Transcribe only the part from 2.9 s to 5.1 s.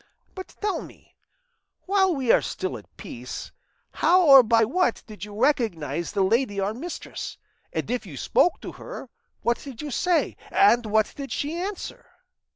peace, how or by what